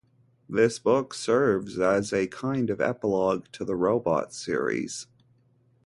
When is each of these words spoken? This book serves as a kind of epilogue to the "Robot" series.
This 0.49 0.79
book 0.79 1.13
serves 1.13 1.77
as 1.77 2.11
a 2.11 2.25
kind 2.25 2.71
of 2.71 2.81
epilogue 2.81 3.45
to 3.51 3.63
the 3.63 3.75
"Robot" 3.75 4.33
series. 4.33 5.05